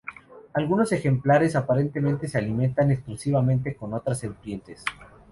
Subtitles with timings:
[0.53, 4.83] Algunos ejemplares, aparentemente se alimentan exclusivamente con otras serpientes.